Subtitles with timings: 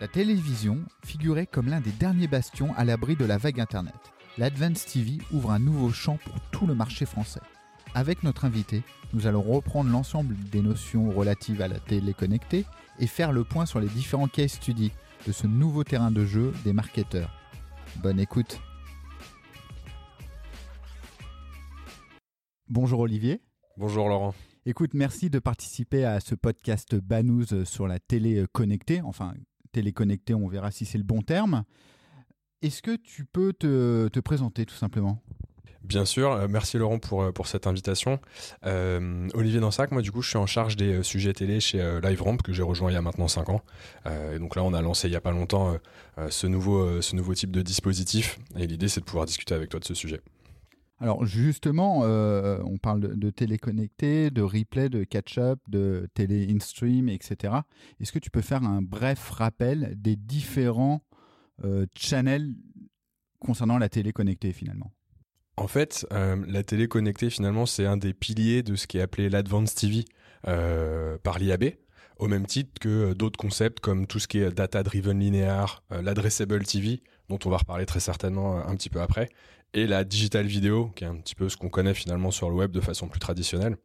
[0.00, 3.94] La télévision figurait comme l'un des derniers bastions à l'abri de la vague Internet.
[4.38, 7.42] L'Advance TV ouvre un nouveau champ pour tout le marché français.
[7.94, 8.82] Avec notre invité,
[9.12, 12.64] nous allons reprendre l'ensemble des notions relatives à la télé connectée
[12.98, 14.92] et faire le point sur les différents case studies
[15.26, 17.38] de ce nouveau terrain de jeu des marketeurs.
[17.96, 18.58] Bonne écoute.
[22.70, 23.42] Bonjour Olivier.
[23.76, 24.34] Bonjour Laurent.
[24.64, 29.02] Écoute, merci de participer à ce podcast Banous sur la télé connectée.
[29.02, 29.34] Enfin,
[29.72, 31.64] télé connectée, on verra si c'est le bon terme.
[32.62, 35.22] Est-ce que tu peux te, te présenter tout simplement?
[35.82, 38.20] Bien sûr, euh, merci Laurent pour, euh, cette invitation.
[38.66, 42.36] Euh, Olivier Dansac, moi du coup je suis en charge des sujets télé chez LiveRamp
[42.36, 43.62] que j'ai rejoint il y a maintenant 5 ans.
[44.38, 45.76] donc là on a lancé il y a pas longtemps
[46.28, 49.94] ce nouveau type de dispositif et l'idée c'est de pouvoir discuter avec toi de ce
[49.94, 50.20] sujet.
[51.00, 57.08] Alors justement, on parle de, de télé connectée, de replay, de catch-up, de télé in-stream,
[57.08, 57.54] etc.
[58.00, 61.02] Est-ce que tu peux faire un bref rappel des différents
[61.96, 62.54] channels
[63.38, 64.92] concernant la télé connectée finalement?
[65.60, 69.02] En fait, euh, la télé connectée, finalement, c'est un des piliers de ce qui est
[69.02, 70.06] appelé l'Advanced TV
[70.48, 71.72] euh, par l'IAB,
[72.16, 76.00] au même titre que euh, d'autres concepts comme tout ce qui est data-driven linéaire, euh,
[76.00, 79.28] l'Addressable TV, dont on va reparler très certainement un petit peu après,
[79.74, 82.56] et la digital vidéo, qui est un petit peu ce qu'on connaît finalement sur le
[82.56, 83.76] web de façon plus traditionnelle.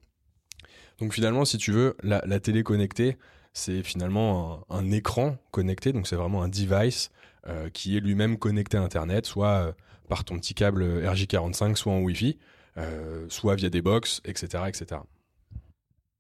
[1.00, 3.18] Donc finalement, si tu veux, la, la télé connectée,
[3.56, 7.10] c'est finalement un, écran connecté, donc c'est vraiment un device
[7.48, 9.72] euh, qui est lui-même connecté à Internet, soit euh,
[10.10, 12.38] par ton petit câble RJ45, soit en Wi-Fi,
[12.78, 15.02] euh, soit via des box, etc., etc.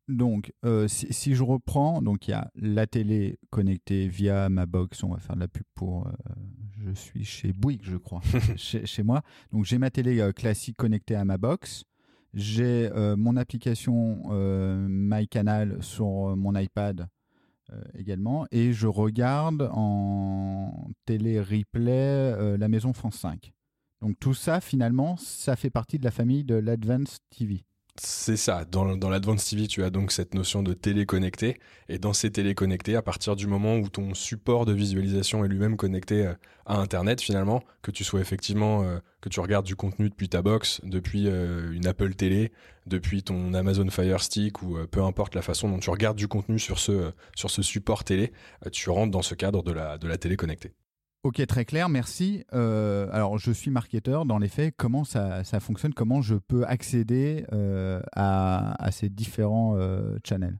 [0.07, 4.65] Donc, euh, si, si, je reprends, donc il y a la télé connectée via ma
[4.65, 5.03] box.
[5.03, 6.07] On va faire de la pub pour.
[6.07, 6.11] Euh,
[6.85, 8.21] je suis chez Bouygues, je crois,
[8.55, 9.23] chez, chez, moi.
[9.51, 11.83] Donc j'ai ma télé euh, classique connectée à ma box.
[12.33, 14.23] J'ai mon application
[14.89, 17.07] MyCanal sur mon iPad
[17.97, 18.45] également.
[18.51, 23.53] Et je regarde en télé replay La Maison France 5.
[24.01, 27.63] Donc tout ça, finalement, ça fait partie de la famille de l'Advanced TV.
[27.97, 28.65] C'est ça.
[28.65, 31.57] Dans, dans l'Advanced TV, tu as donc cette notion de télé connectée.
[31.87, 35.47] Et dans ces télé connectées, à partir du moment où ton support de visualisation est
[35.47, 36.33] lui-même connecté euh,
[36.65, 40.41] à Internet, finalement, que tu sois effectivement, euh, que tu regardes du contenu depuis ta
[40.41, 42.51] box, depuis euh, une Apple télé,
[42.85, 46.59] depuis ton Amazon Fire Stick ou peu importe la façon dont tu regardes du contenu
[46.59, 48.33] sur ce, support télé,
[48.73, 50.73] tu rentres dans ce cadre de la, de la télé connectée.
[51.25, 52.43] Ok, très clair, merci.
[52.53, 54.27] Euh, alors, je suis marketeur.
[54.27, 55.91] Dans les faits, comment ça, ça fonctionne?
[55.91, 60.59] Comment je peux accéder euh, à, à, ces différents euh, channels?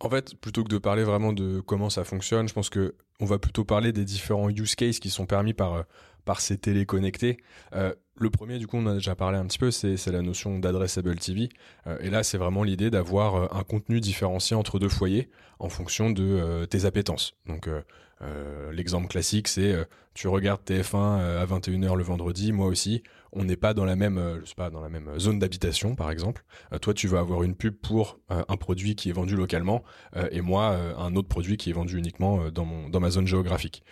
[0.00, 3.24] En fait, plutôt que de parler vraiment de comment ça fonctionne, je pense que on
[3.24, 5.84] va plutôt parler des différents use cases qui sont permis par
[6.26, 7.38] par ces télé connectés.
[7.74, 10.58] Euh, le premier, du coup, on a déjà parlé un petit peu, c'est la notion
[10.58, 11.48] d'adressable TV.
[11.86, 15.68] Euh, et là, c'est vraiment l'idée d'avoir euh, un contenu différencié entre deux foyers en
[15.68, 17.34] fonction de euh, tes appétences.
[17.46, 19.76] Donc, euh, l'exemple classique, c'est
[20.14, 23.02] tu regardes TF1 à 21h le vendredi, moi aussi.
[23.36, 26.10] On n'est pas dans la même, je sais pas, dans la même zone d'habitation, par
[26.10, 26.44] exemple.
[26.80, 29.82] toi, tu vas avoir une pub pour un produit qui est vendu localement,
[30.30, 33.82] et moi, un autre produit qui est vendu uniquement dans mon dans ma zone géographique.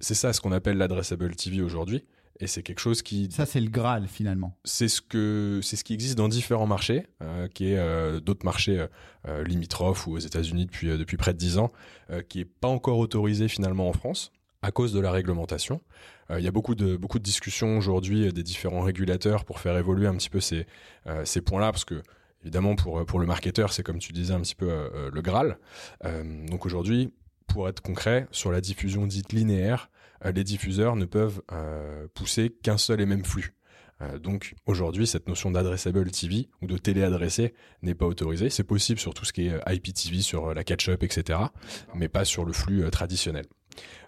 [0.00, 2.04] c'est ça ce qu'on appelle l'adressable TV aujourd'hui
[2.40, 5.84] et c'est quelque chose qui ça c'est le graal finalement c'est ce que c'est ce
[5.84, 8.86] qui existe dans différents marchés euh, qui est euh, d'autres marchés
[9.28, 11.70] euh, limitrophes ou aux États-Unis depuis euh, depuis près de dix ans
[12.10, 15.80] euh, qui est pas encore autorisé finalement en France à cause de la réglementation.
[16.30, 19.76] Euh, il y a beaucoup de beaucoup de discussions aujourd'hui des différents régulateurs pour faire
[19.76, 20.66] évoluer un petit peu ces
[21.24, 22.02] ces points-là parce que
[22.42, 25.58] évidemment pour pour le marketeur c'est comme tu disais un petit peu le graal.
[26.48, 27.12] donc aujourd'hui
[27.50, 29.90] pour être concret, sur la diffusion dite linéaire,
[30.24, 33.54] euh, les diffuseurs ne peuvent euh, pousser qu'un seul et même flux.
[34.02, 38.50] Euh, donc aujourd'hui, cette notion d'adressable TV ou de télé adressée n'est pas autorisée.
[38.50, 41.38] C'est possible sur tout ce qui est IPTV, sur la catch-up, etc.,
[41.94, 43.46] mais pas sur le flux traditionnel.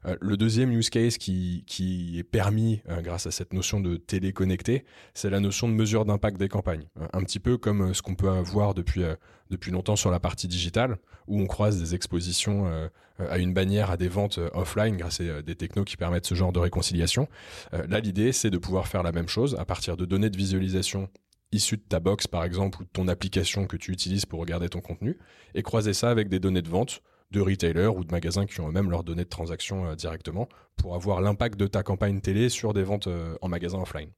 [0.07, 3.97] Euh, le deuxième use case qui, qui est permis euh, grâce à cette notion de
[3.97, 4.85] télé connectée,
[5.15, 6.87] c'est la notion de mesure d'impact des campagnes.
[7.01, 9.03] Euh, un petit peu comme ce qu'on peut avoir depuis,
[9.51, 12.71] depuis longtemps sur la partie digitale, où on croise des expositions
[13.19, 16.53] à une bannière à des ventes offline grâce à des technos qui permettent ce genre
[16.53, 17.29] de réconciliation.
[17.73, 21.09] là, l'idée, c'est de pouvoir faire la même chose à partir de données de visualisation
[21.53, 24.69] issues de ta box par exemple ou de ton application que tu utilises pour regarder
[24.69, 25.19] ton contenu
[25.55, 28.69] et croiser ça avec des données de vente de retailers ou de magasins qui ont
[28.69, 32.73] eux-mêmes leurs données de transaction euh, directement pour avoir l'impact de ta campagne télé sur
[32.73, 34.11] des ventes euh, en magasin offline.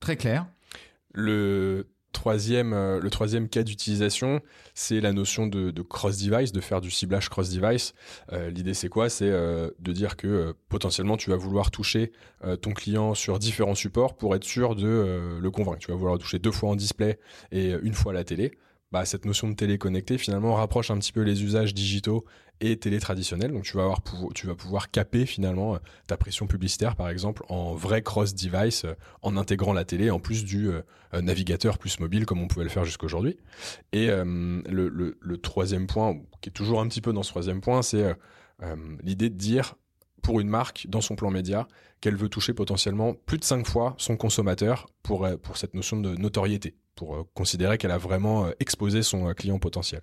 [0.00, 0.46] Très clair.
[1.12, 4.40] Le troisième, euh, le troisième cas d'utilisation,
[4.74, 7.94] c'est la notion de, de cross-device, de faire du ciblage cross-device.
[8.32, 9.08] Euh, L'idée, c'est quoi?
[9.08, 12.12] C'est euh, de dire que potentiellement, tu vas vouloir toucher
[12.62, 15.78] ton client sur différents supports pour être sûr de le convaincre.
[15.80, 17.18] Tu vas vouloir toucher deux fois en display
[17.52, 18.52] et une fois à la télé
[18.92, 22.24] bah, cette notion de télé connectée finalement rapproche un petit peu les usages digitaux
[22.60, 23.52] et télé traditionnels.
[23.52, 24.02] Donc tu vas, avoir,
[24.34, 28.84] tu vas pouvoir caper finalement ta pression publicitaire par exemple en vrai cross-device
[29.22, 30.70] en intégrant la télé en plus du
[31.14, 33.38] navigateur plus mobile comme on pouvait le faire jusqu'aujourd'hui.
[33.92, 38.14] Et le, troisième point, qui est toujours un petit peu dans ce troisième point, c'est
[39.02, 39.74] l'idée de dire
[40.20, 41.66] pour une marque dans son plan média
[42.00, 45.98] qu'elle veut toucher potentiellement plus de 5 fois son consommateur pour, euh, pour cette notion
[46.00, 50.02] de notoriété, pour euh, considérer qu'elle a vraiment euh, exposé son client potentiel.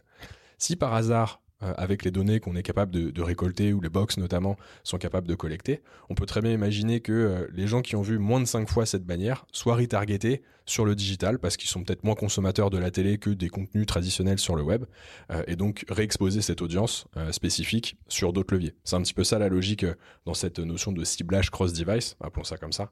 [0.58, 4.18] Si par hasard euh, avec les données qu'on est capable de, récolter ou les box
[4.18, 7.96] notamment sont capables de collecter, on peut très bien imaginer que euh, les gens qui
[7.96, 11.68] ont vu moins de 5 fois cette bannière soient retargetés sur le digital parce qu'ils
[11.68, 14.86] sont peut-être moins consommateurs de la télé que des contenus traditionnels sur le web
[15.32, 18.76] euh, et donc réexposer cette audience spécifique sur d'autres leviers.
[18.84, 19.86] C'est un petit peu ça la logique
[20.26, 22.92] dans cette notion de ciblage cross-device, appelons ça comme ça.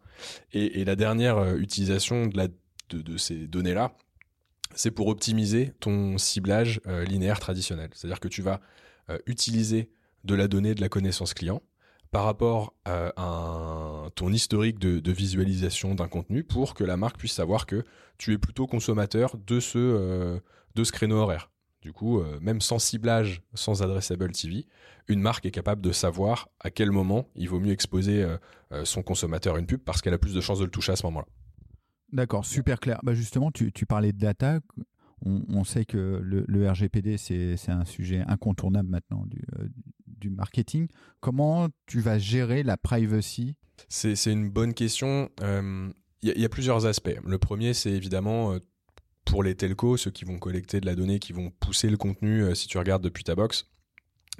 [0.53, 2.49] Et, la dernière utilisation de,
[2.89, 3.95] de ces données-là,
[4.73, 7.89] c'est pour optimiser ton ciblage euh, linéaire traditionnel.
[7.93, 8.61] C'est-à-dire que tu vas
[9.09, 9.89] euh, utiliser
[10.23, 11.61] de la donnée de la connaissance client
[12.11, 17.65] par rapport à ton historique de, visualisation d'un contenu pour que la marque puisse savoir
[17.65, 17.83] que
[18.17, 20.39] tu es plutôt consommateur de ce, euh,
[20.75, 21.51] de ce créneau horaire.
[21.81, 24.65] Du coup, même sans ciblage, sans addressable TV,
[25.07, 28.25] une marque est capable de savoir à quel moment il vaut mieux exposer
[28.85, 30.95] son consommateur à une pub parce qu'elle a plus de chances de le toucher à
[30.95, 31.27] ce moment-là.
[32.15, 33.01] D'accord, super clair.
[33.03, 34.61] Bah justement, tu, parlais de data.
[35.25, 39.25] On, sait que le, RGPD, c'est un sujet incontournable maintenant
[39.59, 39.67] euh,
[40.07, 40.87] du, marketing.
[41.19, 43.55] Comment tu vas gérer la privacy?
[43.89, 45.29] C'est une bonne question.
[45.39, 45.91] Il euh,
[46.23, 47.19] y, a plusieurs aspects.
[47.25, 48.59] Le premier, c'est évidemment euh,
[49.25, 52.55] pour les telcos, ceux qui vont collecter de la donnée, qui vont pousser le contenu,
[52.55, 53.67] si tu regardes depuis ta box.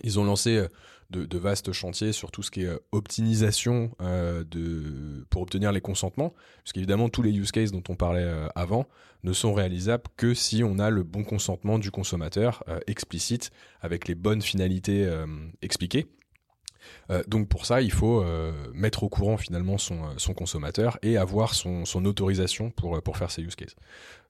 [0.03, 0.67] Ils ont lancé
[1.11, 4.43] de, vastes chantiers sur tout ce qui est euh, optimisation euh,
[5.29, 6.33] pour obtenir les consentements,
[6.63, 8.87] puisqu'évidemment tous les use cases dont on parlait euh, avant
[9.23, 13.49] ne sont réalisables que si on a le bon consentement du consommateur explicite
[13.81, 15.11] avec les bonnes finalités
[15.63, 16.05] expliquées.
[17.25, 18.23] donc pour ça, il faut
[18.71, 23.41] mettre au courant finalement son, consommateur et avoir son, son autorisation pour, pour faire ces
[23.41, 23.75] use cases.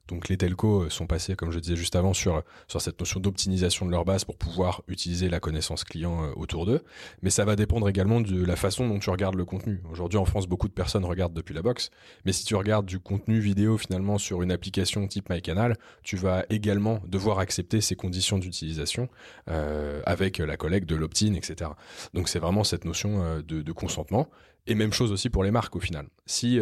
[0.08, 3.20] Donc les telcos euh, sont passés, comme je disais juste avant, sur, sur cette notion
[3.20, 6.82] d'optimisation de leur base pour pouvoir utiliser la connaissance client euh, autour d'eux.
[7.22, 9.82] Mais ça va dépendre également de la façon dont tu regardes le contenu.
[9.90, 11.90] Aujourd'hui en France, beaucoup de personnes regardent depuis la box.
[12.24, 16.44] Mais si tu regardes du contenu vidéo finalement sur une application type MyCanal, tu vas
[16.50, 19.08] également devoir accepter ces conditions d'utilisation
[19.48, 21.70] euh, avec la collecte de l'opt-in, etc.
[22.14, 24.28] Donc c'est vraiment cette notion de, de, consentement.
[24.66, 26.08] Et même chose aussi pour les marques au final.
[26.26, 26.60] Si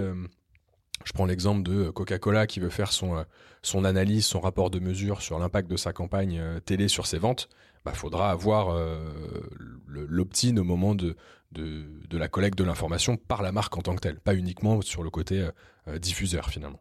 [1.05, 3.23] je prends l'exemple de Coca-Cola qui veut faire son, euh,
[3.63, 7.19] son analyse, son rapport de mesure sur l'impact de sa campagne euh, télé sur ses
[7.19, 7.49] ventes.
[7.53, 9.11] Il bah, faudra avoir euh,
[9.87, 11.17] l'opt-in au moment de,
[11.53, 15.03] de, la collecte de l'information par la marque en tant que telle, pas uniquement sur
[15.03, 15.47] le côté
[16.01, 16.81] diffuseur finalement.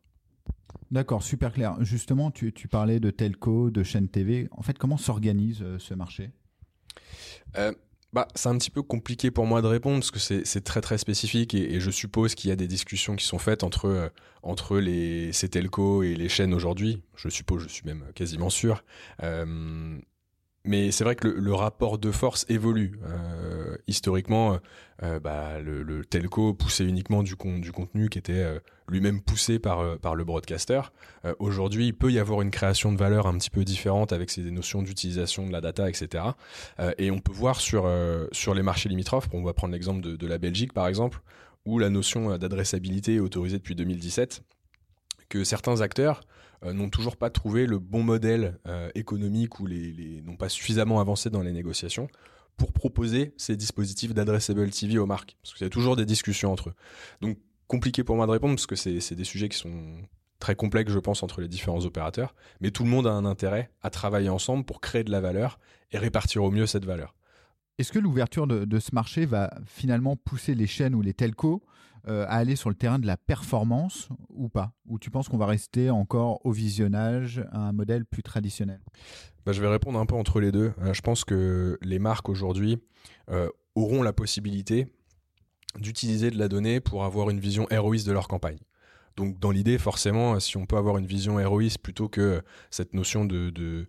[0.91, 1.75] D'accord, super clair.
[1.81, 4.47] Justement, tu, tu, parlais de telco, de chaîne TV.
[4.51, 6.31] En fait, comment s'organise ce marché?
[8.13, 10.97] Bah, c'est un petit peu compliqué pour moi de répondre parce que c'est très très
[10.97, 14.09] spécifique et, je suppose qu'il y a des discussions qui sont faites entre, euh,
[14.43, 17.01] entre les, ces telcos et les chaînes aujourd'hui.
[17.15, 18.83] Je suppose, je suis même quasiment sûr.
[19.23, 19.97] Euh,
[20.65, 22.99] mais c'est vrai que le, rapport de force évolue.
[23.05, 24.59] Euh, historiquement,
[25.03, 30.23] euh, bah, le, telco poussait uniquement du, contenu qui était euh, lui-même poussé par, le
[30.23, 30.81] broadcaster.
[31.39, 34.41] Aujourd'hui, il peut y avoir une création de valeur un petit peu différente avec ces
[34.51, 36.23] notions d'utilisation de la data, etc.
[36.97, 40.37] et on peut voir sur, les marchés limitrophes, on va prendre l'exemple de, de la
[40.37, 41.21] Belgique par exemple,
[41.65, 44.43] où la notion d'adressabilité est autorisée depuis 2017,
[45.29, 46.32] que certains acteurs euh,
[46.71, 51.29] n'ont toujours pas trouvé le bon modèle euh, économique ou les, n'ont pas suffisamment avancé
[51.29, 52.07] dans les négociations
[52.55, 55.35] pour proposer ces dispositifs d'adressable TV aux marques.
[55.41, 56.73] Parce qu'il y a toujours des discussions entre eux.
[57.21, 59.97] Donc compliqué pour moi de répondre parce que c'est des sujets qui sont
[60.39, 62.35] très complexes, je pense, entre les différents opérateurs.
[62.61, 65.59] Mais tout le monde a un intérêt à travailler ensemble pour créer de la valeur
[65.91, 67.15] et répartir au mieux cette valeur.
[67.79, 71.63] Est-ce que l'ouverture de, ce marché va finalement pousser les chaînes ou les telcos
[72.07, 75.37] euh, à aller sur le terrain de la performance ou pas Ou tu penses qu'on
[75.37, 78.81] va rester encore au visionnage à un modèle plus traditionnel
[79.45, 80.73] bah, Je vais répondre un peu entre les deux.
[80.81, 82.77] Euh, je pense que les marques aujourd'hui
[83.29, 84.87] euh, auront la possibilité
[85.79, 88.59] d'utiliser de la donnée pour avoir une vision héroïste de leur campagne.
[89.15, 93.25] Donc dans l'idée, forcément, si on peut avoir une vision héroïste plutôt que cette notion
[93.25, 93.87] de de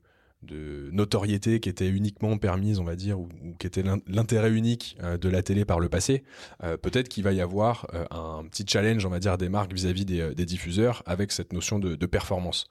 [0.53, 5.29] notoriété qui était uniquement permise, on va dire, ou, qui était l'intérêt unique euh, de
[5.29, 6.25] la télé par le passé,
[6.63, 9.73] euh, peut-être qu'il va y avoir euh, un petit challenge, on va dire, des marques
[9.73, 12.67] vis-à-vis des, diffuseurs avec cette notion de, performance.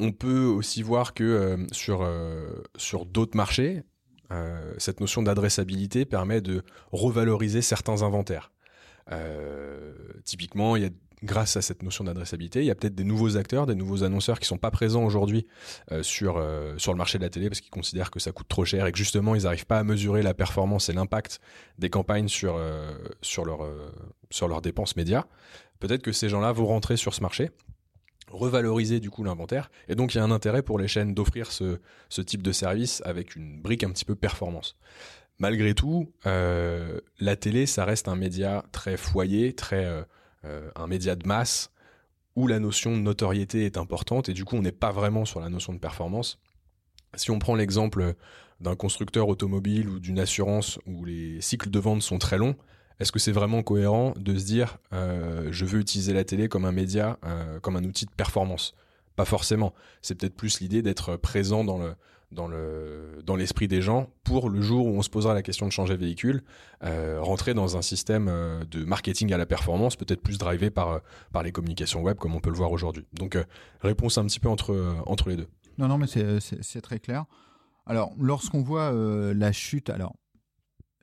[0.00, 2.04] on peut aussi voir que sur,
[2.76, 3.84] sur d'autres marchés,
[4.78, 8.50] cette notion d'adressabilité permet de revaloriser certains inventaires.
[10.24, 10.90] typiquement, il y a
[11.22, 14.40] grâce à cette notion d'adressabilité, il y a peut-être des nouveaux acteurs, des nouveaux annonceurs
[14.40, 15.46] qui sont pas présents aujourd'hui
[15.92, 18.48] euh, sur euh, sur le marché de la télé parce qu'ils considèrent que ça coûte
[18.48, 21.40] trop cher et que justement ils n'arrivent pas à mesurer la performance et l'impact
[21.78, 22.92] des campagnes sur euh,
[23.44, 25.24] leur leurs dépenses médias.
[25.78, 27.50] Peut-être que ces gens-là vont rentrer sur ce marché
[28.28, 31.52] revaloriser du coup l'inventaire et donc il y a un intérêt pour les chaînes d'offrir
[31.52, 34.76] ce, ce type de service avec une brique un petit peu performance
[35.38, 40.06] malgré tout, la télé, ça reste un média très foyer, très
[40.44, 41.70] un média de masse
[42.36, 45.40] où la notion de notoriété est importante et du coup on n'est pas vraiment sur
[45.40, 46.38] la notion de performance.
[47.14, 48.14] Si on prend l'exemple
[48.60, 52.56] d'un constructeur automobile ou d'une assurance où les cycles de vente sont très longs,
[53.00, 56.64] est-ce que c'est vraiment cohérent de se dire euh, je veux utiliser la télé comme
[56.64, 58.74] un média, euh, comme un outil de performance?
[59.16, 59.74] Pas forcément.
[60.00, 61.94] C'est peut-être plus l'idée d'être présent dans le,
[62.32, 65.66] dans le dans l'esprit des gens pour le jour où on se posera la question
[65.66, 66.42] de changer de véhicule,
[66.82, 70.90] euh, rentrer dans un système euh, de marketing à la performance, peut-être plus drivé par
[70.90, 70.98] euh,
[71.32, 73.06] par les communications web comme on peut le voir aujourd'hui.
[73.12, 73.38] Donc
[73.80, 75.48] réponse un petit peu entre entre les deux.
[75.78, 77.26] Non non mais c'est très clair.
[77.86, 80.14] Alors lorsqu'on voit la chute, alors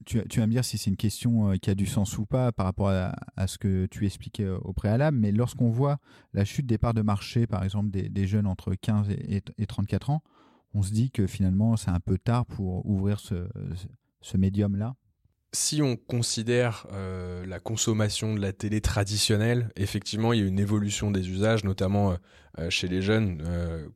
[0.05, 2.51] tu, tu, vas me dire si c'est une question qui a du sens ou pas
[2.51, 5.97] par rapport à, ce que tu expliquais au préalable, mais lorsqu'on voit
[6.33, 9.65] la chute des parts de marché, par exemple des, des jeunes entre 15 et, et
[9.65, 10.23] 34 ans,
[10.73, 13.47] on se dit que finalement c'est un peu tard pour ouvrir ce,
[14.37, 14.95] médium-là
[15.51, 20.59] si on considère euh, la consommation de la télé traditionnelle, effectivement, il y a une
[20.59, 22.15] évolution des usages, notamment euh,
[22.59, 23.43] euh, chez les jeunes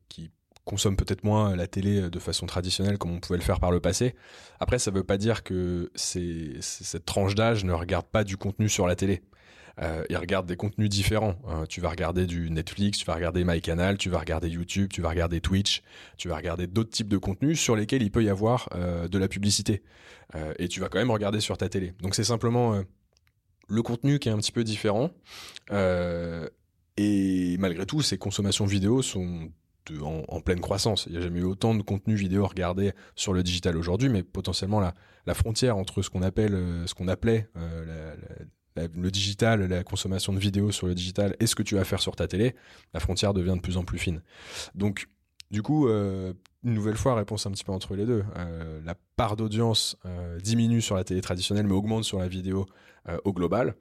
[0.08, 0.32] qui
[0.64, 3.78] consomment peut-être moins la télé de façon traditionnelle comme on pouvait le faire par le
[3.78, 4.16] passé.
[4.58, 8.68] Après, ça ne veut pas dire que cette tranche d'âge ne regarde pas du contenu
[8.68, 9.22] sur la télé
[9.80, 11.34] euh, ils regardent des contenus différents.
[11.48, 11.64] Hein.
[11.68, 15.08] tu vas regarder du Netflix, tu vas regarder MyCanal, tu vas regarder YouTube, tu vas
[15.08, 15.82] regarder Twitch,
[16.16, 19.18] tu vas regarder d'autres types de contenus sur lesquels il peut y avoir euh, de
[19.18, 19.82] la publicité.
[20.34, 21.92] Euh, et tu vas quand même regarder sur ta télé.
[22.00, 22.82] Donc c'est simplement euh,
[23.68, 25.10] le contenu qui est un petit peu différent.
[26.96, 29.50] Et malgré tout, ces consommations vidéo sont
[30.00, 31.06] en, pleine croissance.
[31.06, 34.22] Il n'y a jamais eu autant de contenu vidéo regardé sur le digital aujourd'hui, mais
[34.22, 34.94] potentiellement la,
[35.26, 36.52] la frontière entre ce qu'on appelle,
[36.86, 38.14] ce qu'on appelait la, la,
[38.76, 42.00] le digital, la consommation de vidéos sur le digital et ce que tu vas faire
[42.00, 42.54] sur ta télé,
[42.92, 44.22] la frontière devient de plus en plus fine.
[44.74, 45.08] Donc,
[45.50, 46.32] du coup, euh,
[46.64, 48.24] une nouvelle fois, réponse un petit peu entre les deux.
[48.36, 52.66] Euh, la part d'audience euh, diminue sur la télé traditionnelle, mais augmente sur la vidéo
[53.24, 53.74] au global.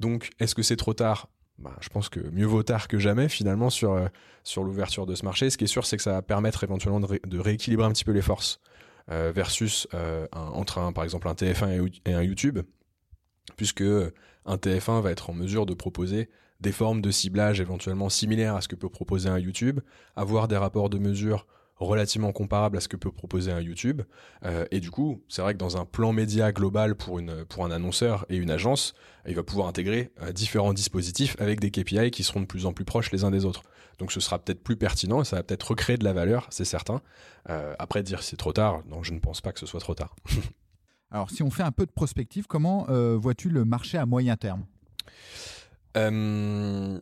[0.00, 1.28] Donc, est-ce que c'est trop tard?
[1.58, 4.08] Bah, je pense que mieux vaut tard que jamais finalement sur,
[4.42, 5.50] sur l'ouverture de ce marché.
[5.50, 8.10] Ce qui est sûr, c'est que ça va permettre éventuellement de, rééquilibrer un petit peu
[8.10, 8.58] les forces
[9.06, 9.86] versus
[10.32, 12.58] entre un, par exemple un TF1 et un YouTube
[13.56, 13.84] puisque
[14.46, 16.28] un TF1 va être en mesure de proposer
[16.60, 19.80] des formes de ciblage éventuellement similaires à ce que peut proposer un YouTube,
[20.16, 21.46] avoir des rapports de mesure
[21.76, 24.02] relativement comparables à ce que peut proposer un YouTube.
[24.44, 27.64] Euh, et du coup, c'est vrai que dans un plan média global pour, une, pour
[27.64, 28.94] un annonceur et une agence,
[29.26, 32.72] il va pouvoir intégrer euh, différents dispositifs avec des KPI qui seront de plus en
[32.72, 33.62] plus proches les uns des autres.
[33.98, 36.64] Donc ce sera peut-être plus pertinent et ça va peut-être recréer de la valeur, c'est
[36.64, 37.00] certain.
[37.50, 39.94] Euh, après, dire c'est trop tard, non, je ne pense pas que ce soit trop
[39.94, 40.14] tard.
[41.14, 44.34] Alors, si on fait un peu de prospective, comment euh, vois-tu le marché à moyen
[44.34, 44.64] terme?
[45.96, 46.98] Euh,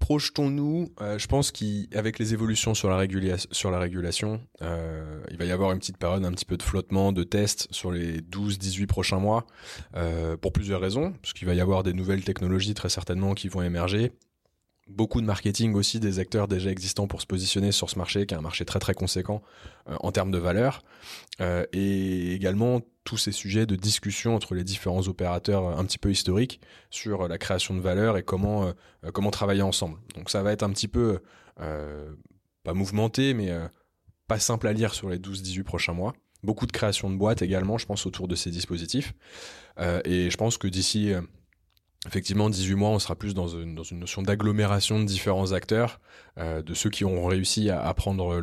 [0.00, 3.06] Projetons-nous, euh, je pense qu'avec les évolutions sur la,
[3.52, 7.12] sur la régulation, il va y avoir une petite période un petit peu de flottement,
[7.12, 9.46] de test sur les 12-18 prochains mois,
[10.42, 13.62] pour plusieurs raisons, parce qu'il va y avoir des nouvelles technologies très certainement qui vont
[13.62, 14.10] émerger,
[14.86, 18.34] beaucoup de marketing aussi des acteurs déjà existants pour se positionner sur ce marché, qui
[18.34, 19.42] est un marché très très conséquent
[19.86, 20.82] en termes de valeur,
[21.40, 26.10] et également tous ces sujets de discussion entre les différents opérateurs euh, un petit peu
[26.10, 29.98] historiques sur euh, la création de valeur et comment, euh, comment travailler ensemble.
[30.14, 31.20] Donc ça va être un petit peu,
[31.56, 33.50] pas mouvementé, mais
[34.26, 36.12] pas simple à lire sur les 12-18 prochains mois.
[36.42, 39.14] Beaucoup de création de boîtes également, je pense, autour de ces dispositifs.
[40.04, 41.12] et je pense que d'ici
[42.06, 46.00] effectivement 18 mois, on sera plus dans une, notion d'agglomération de différents acteurs,
[46.36, 48.40] de ceux qui ont réussi à, prendre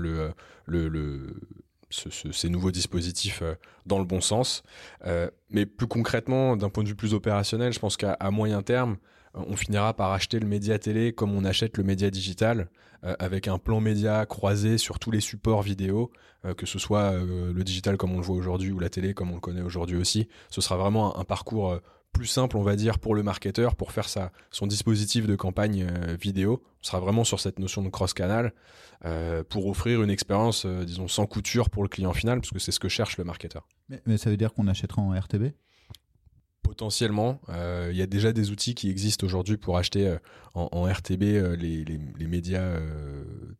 [2.31, 3.55] ces nouveaux dispositifs euh,
[3.86, 4.63] dans le bon sens.
[5.05, 8.98] Euh, mais plus concrètement, d'un point de vue plus opérationnel, je pense qu'à moyen terme,
[9.36, 12.69] euh, on finira par acheter le média télé comme on achète le média digital,
[13.19, 16.10] avec un plan média croisé sur tous les supports vidéo,
[16.55, 19.36] que ce soit le digital comme on le voit aujourd'hui ou la télé comme on
[19.36, 20.29] le connaît aujourd'hui aussi.
[20.50, 21.81] Ce sera vraiment un parcours
[22.13, 25.88] plus simple, on va dire, pour le marketeur, pour faire sa, son dispositif de campagne
[25.89, 26.63] euh, vidéo.
[26.82, 28.53] On sera vraiment sur cette notion de cross-canal
[29.03, 32.60] euh, pour offrir une expérience, euh, disons, sans couture pour le client final, parce que
[32.60, 33.67] c'est ce que cherche le marketeur.
[34.05, 35.48] Mais, ça veut dire qu'on achètera en RTB
[36.74, 40.18] Potentiellement, euh, il y a déjà des outils qui existent aujourd'hui pour acheter euh,
[40.56, 42.80] en, RTB euh, les, médias,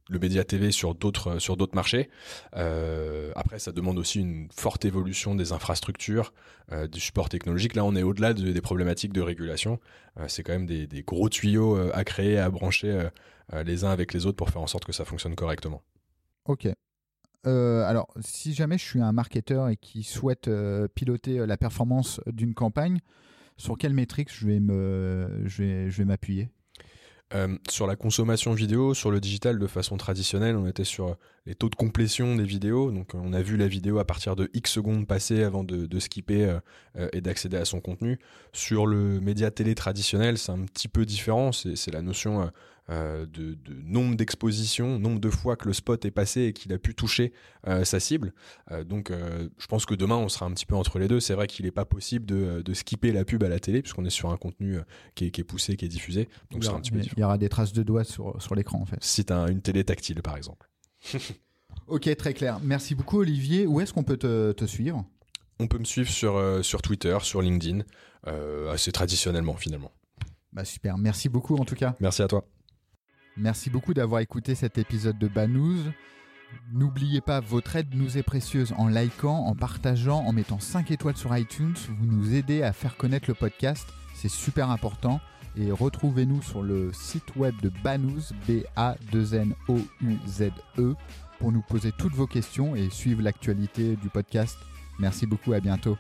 [0.10, 2.10] le média TV sur d'autres marchés.
[2.54, 6.34] après, ça demande aussi une forte évolution des infrastructures,
[6.92, 7.76] du support technologique.
[7.76, 9.80] Là, on est au-delà des problématiques de régulation.
[10.28, 13.10] c'est quand même des, des, gros tuyaux à créer, à brancher
[13.64, 15.84] les uns avec les autres pour faire en sorte que ça fonctionne correctement.
[16.46, 16.68] Ok.
[17.46, 21.58] Euh, alors, si jamais je suis un marketeur et qui souhaite euh, piloter euh, la
[21.58, 23.00] performance d'une campagne,
[23.58, 26.50] sur quelle métrique je vais me, je vais, je vais m'appuyer?
[27.68, 31.70] Sur la consommation vidéo, sur le digital de façon traditionnelle, on était sur les taux
[31.70, 32.92] de complétion des vidéos.
[32.92, 36.00] Donc, on a vu la vidéo à partir de X secondes passées avant de, de
[36.00, 36.60] skipper
[37.12, 38.20] et d'accéder à son contenu.
[38.54, 41.52] Sur le média télé traditionnel, c'est un petit peu différent.
[41.52, 42.50] C'est la notion
[42.90, 46.78] euh, de, nombre d'expositions, nombre de fois que le spot est passé et qu'il a
[46.78, 47.32] pu toucher
[47.66, 48.34] euh, sa cible.
[48.72, 51.22] Euh, donc je pense que demain on sera un petit peu entre les deux.
[51.22, 54.10] C'est vrai qu'il n'est pas possible de, skipper la pub à la télé puisqu'on est
[54.10, 54.80] sur un contenu
[55.16, 56.28] qui est, poussé, qui est diffusé.
[56.52, 58.98] Donc il, y aura, des traces de doigts sur, sur l'écran en fait.
[59.00, 60.68] Si tu as une télé tactile par exemple.
[61.88, 62.60] Ok, très clair.
[62.64, 63.68] Merci beaucoup Olivier.
[63.68, 65.06] Où est-ce qu'on peut te, suivre?
[65.60, 67.82] On peut me suivre sur, sur Twitter, sur LinkedIn,
[68.72, 69.92] assez traditionnellement finalement.
[70.52, 71.96] Bah super, merci beaucoup en tout cas.
[72.00, 72.46] Merci à toi.
[73.36, 75.80] Merci beaucoup d'avoir écouté cet épisode de Banous.
[76.72, 81.18] N'oubliez pas, votre aide nous est précieuse en likant, en partageant, en mettant 5 étoiles
[81.18, 81.74] sur iTunes.
[82.00, 83.88] Vous nous aidez à faire connaître le podcast.
[84.14, 85.20] C'est super important.
[85.56, 90.96] Et retrouvez-nous sur le site web de Banous, B-A-2-N-O-U-Z-E,
[91.40, 94.58] pour nous poser toutes vos questions et suivre l'actualité du podcast.
[95.00, 95.96] Merci beaucoup, à bientôt.